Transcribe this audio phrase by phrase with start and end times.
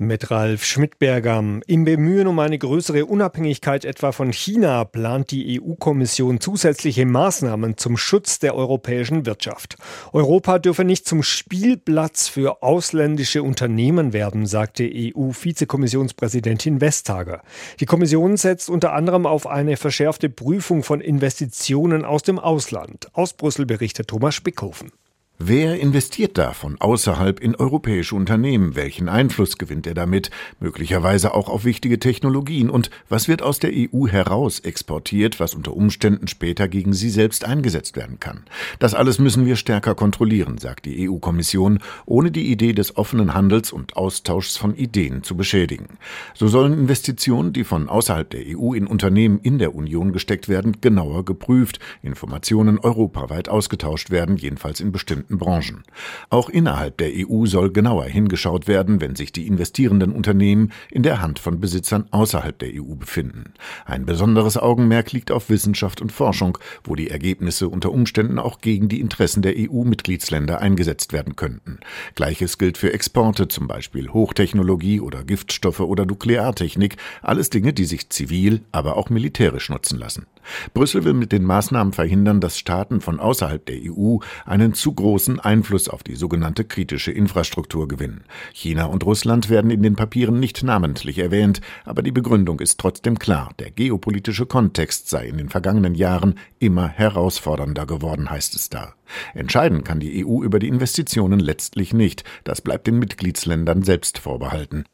[0.00, 1.42] Mit Ralf Schmidberger.
[1.66, 7.96] Im Bemühen um eine größere Unabhängigkeit etwa von China plant die EU-Kommission zusätzliche Maßnahmen zum
[7.96, 9.76] Schutz der europäischen Wirtschaft.
[10.12, 17.42] Europa dürfe nicht zum Spielplatz für ausländische Unternehmen werden, sagte EU-Vizekommissionspräsidentin Vestager.
[17.80, 23.08] Die Kommission setzt unter anderem auf eine verschärfte Prüfung von Investitionen aus dem Ausland.
[23.14, 24.92] Aus Brüssel berichtet Thomas Spickhofen.
[25.40, 28.74] Wer investiert da von außerhalb in europäische Unternehmen?
[28.74, 30.32] Welchen Einfluss gewinnt er damit?
[30.58, 32.68] Möglicherweise auch auf wichtige Technologien.
[32.68, 37.44] Und was wird aus der EU heraus exportiert, was unter Umständen später gegen sie selbst
[37.44, 38.46] eingesetzt werden kann?
[38.80, 43.70] Das alles müssen wir stärker kontrollieren, sagt die EU-Kommission, ohne die Idee des offenen Handels
[43.70, 45.98] und Austauschs von Ideen zu beschädigen.
[46.34, 50.80] So sollen Investitionen, die von außerhalb der EU in Unternehmen in der Union gesteckt werden,
[50.80, 55.82] genauer geprüft, Informationen europaweit ausgetauscht werden, jedenfalls in bestimmten bestimmten Branchen.
[56.30, 61.20] Auch innerhalb der EU soll genauer hingeschaut werden, wenn sich die investierenden Unternehmen in der
[61.20, 63.52] Hand von Besitzern außerhalb der EU befinden.
[63.84, 68.88] Ein besonderes Augenmerk liegt auf Wissenschaft und Forschung, wo die Ergebnisse unter Umständen auch gegen
[68.88, 71.78] die Interessen der EU-Mitgliedsländer eingesetzt werden könnten.
[72.14, 78.08] Gleiches gilt für Exporte, zum Beispiel Hochtechnologie oder Giftstoffe oder Nukleartechnik, alles Dinge, die sich
[78.10, 80.26] zivil, aber auch militärisch nutzen lassen.
[80.72, 85.17] Brüssel will mit den Maßnahmen verhindern, dass Staaten von außerhalb der EU einen zu großen
[85.40, 88.22] Einfluss auf die sogenannte kritische Infrastruktur gewinnen.
[88.52, 93.18] China und Russland werden in den Papieren nicht namentlich erwähnt, aber die Begründung ist trotzdem
[93.18, 93.52] klar.
[93.58, 98.94] Der geopolitische Kontext sei in den vergangenen Jahren immer herausfordernder geworden, heißt es da.
[99.34, 102.22] Entscheiden kann die EU über die Investitionen letztlich nicht.
[102.44, 104.84] Das bleibt den Mitgliedsländern selbst vorbehalten.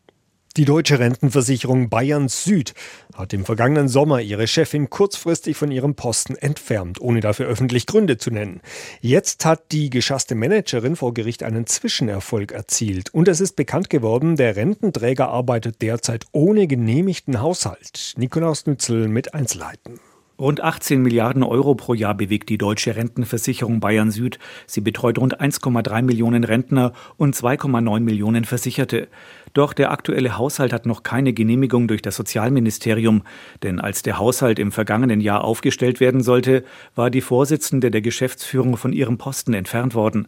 [0.57, 2.75] Die deutsche Rentenversicherung Bayern Süd
[3.13, 8.19] hat im vergangenen Sommer ihre Chefin kurzfristig von ihrem Posten entfernt, ohne dafür öffentlich Gründe
[8.19, 8.61] zu nennen.
[9.01, 13.13] Jetzt hat die geschasste Managerin vor Gericht einen Zwischenerfolg erzielt.
[13.13, 18.15] Und es ist bekannt geworden, der Rententräger arbeitet derzeit ohne genehmigten Haushalt.
[18.17, 19.99] Nikolaus Nützel mit Einzelheiten.
[20.37, 24.41] Rund 18 Milliarden Euro pro Jahr bewegt die deutsche Rentenversicherung Bayern Süd.
[24.67, 29.07] Sie betreut rund 1,3 Millionen Rentner und 2,9 Millionen Versicherte.
[29.53, 33.23] Doch der aktuelle Haushalt hat noch keine Genehmigung durch das Sozialministerium.
[33.63, 36.65] Denn als der Haushalt im vergangenen Jahr aufgestellt werden sollte,
[36.97, 40.27] war die Vorsitzende der Geschäftsführung von ihrem Posten entfernt worden.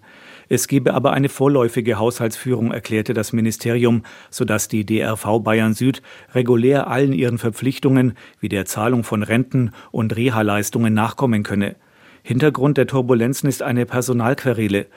[0.49, 6.03] Es gebe aber eine vorläufige Haushaltsführung, erklärte das Ministerium, sodass die DRV Bayern Süd
[6.33, 11.75] regulär allen ihren Verpflichtungen wie der Zahlung von Renten und Reha-Leistungen nachkommen könne.
[12.23, 14.89] Hintergrund der Turbulenzen ist eine Personalquerele.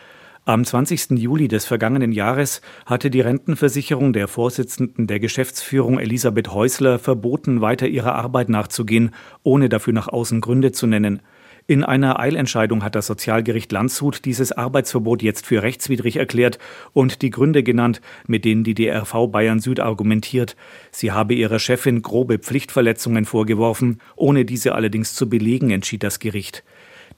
[0.43, 1.11] Am 20.
[1.11, 7.87] Juli des vergangenen Jahres hatte die Rentenversicherung der Vorsitzenden der Geschäftsführung Elisabeth Häusler verboten, weiter
[7.87, 9.11] ihrer Arbeit nachzugehen,
[9.41, 11.21] ohne dafür nach außen Gründe zu nennen.
[11.69, 16.57] In einer Eilentscheidung hat das Sozialgericht Landshut dieses Arbeitsverbot jetzt für rechtswidrig erklärt
[16.93, 20.55] und die Gründe genannt, mit denen die DRV Bayern Süd argumentiert.
[20.89, 26.63] Sie habe ihrer Chefin grobe Pflichtverletzungen vorgeworfen, ohne diese allerdings zu belegen, entschied das Gericht.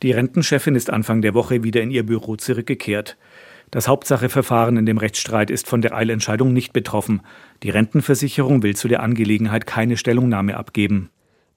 [0.04, 3.16] Die Rentenchefin ist Anfang der Woche wieder in ihr Büro zurückgekehrt.
[3.70, 7.22] Das Hauptsacheverfahren in dem Rechtsstreit ist von der Eilentscheidung nicht betroffen.
[7.64, 11.10] Die Rentenversicherung will zu der Angelegenheit keine Stellungnahme abgeben.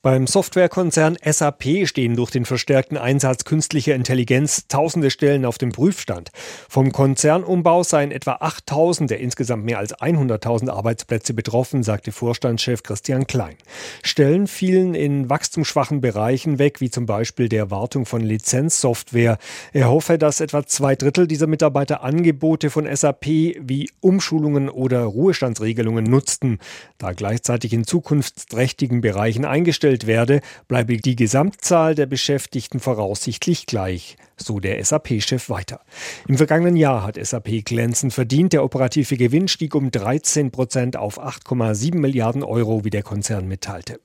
[0.05, 6.29] Beim Softwarekonzern SAP stehen durch den verstärkten Einsatz künstlicher Intelligenz tausende Stellen auf dem Prüfstand.
[6.69, 13.27] Vom Konzernumbau seien etwa 8000 der insgesamt mehr als 100.000 Arbeitsplätze betroffen, sagte Vorstandschef Christian
[13.27, 13.55] Klein.
[14.03, 19.39] Stellen fielen in wachstumsschwachen Bereichen weg, wie zum Beispiel der Wartung von Lizenzsoftware.
[19.73, 26.05] Er hoffe, dass etwa zwei Drittel dieser Mitarbeiter Angebote von SAP wie Umschulungen oder Ruhestandsregelungen
[26.05, 26.59] nutzten.
[26.99, 34.17] Da gleichzeitig in zukunftsträchtigen Bereichen eingestellt eingestellt werde, bleibe die Gesamtzahl der Beschäftigten voraussichtlich gleich,
[34.37, 35.81] so der SAP-Chef weiter.
[36.29, 38.53] Im vergangenen Jahr hat SAP glänzend verdient.
[38.53, 44.01] Der operative Gewinn stieg um 13 Prozent auf 8,7 Milliarden Euro, wie der Konzern mitteilte.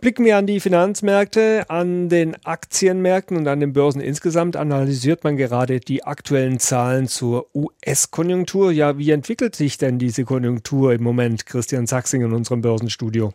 [0.00, 5.36] Blicken wir an die Finanzmärkte, an den Aktienmärkten und an den Börsen insgesamt analysiert man
[5.36, 8.72] gerade die aktuellen Zahlen zur US-Konjunktur.
[8.72, 11.46] Ja, wie entwickelt sich denn diese Konjunktur im Moment?
[11.46, 13.32] Christian Sachsing in unserem Börsenstudio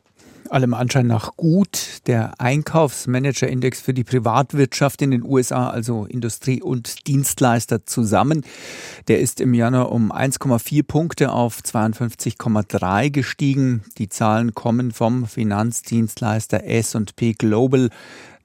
[0.52, 2.02] allem Anschein nach gut.
[2.08, 8.44] Der Einkaufsmanagerindex für die Privatwirtschaft in den USA, also Industrie und Dienstleister zusammen,
[9.08, 13.84] der ist im Januar um 1,4 Punkte auf 52,3 gestiegen.
[13.98, 17.90] Die Zahlen kommen vom Finanzdienstleister S&P Global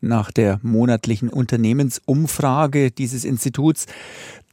[0.03, 3.87] nach der monatlichen Unternehmensumfrage dieses Instituts.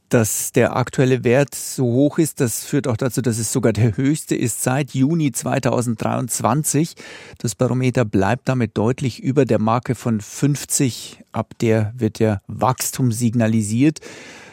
[0.09, 3.95] Dass der aktuelle Wert so hoch ist, das führt auch dazu, dass es sogar der
[3.95, 6.95] höchste ist seit Juni 2023.
[7.37, 11.23] Das Barometer bleibt damit deutlich über der Marke von 50.
[11.31, 13.99] Ab der wird der Wachstum signalisiert.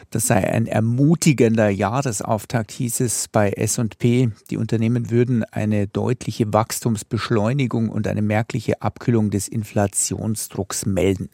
[0.09, 4.29] Das sei ein ermutigender Jahresauftakt, hieß es bei S&P.
[4.49, 11.29] Die Unternehmen würden eine deutliche Wachstumsbeschleunigung und eine merkliche Abkühlung des Inflationsdrucks melden.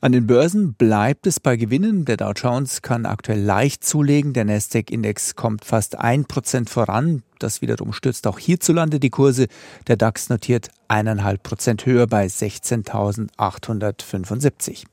[0.00, 2.04] An den Börsen bleibt es bei Gewinnen.
[2.04, 4.34] Der Dow Jones kann aktuell leicht zulegen.
[4.34, 7.24] Der Nasdaq-Index kommt fast ein Prozent voran.
[7.40, 9.48] Das wiederum stützt auch hierzulande die Kurse.
[9.88, 14.84] Der DAX notiert eineinhalb Prozent höher bei 16.875.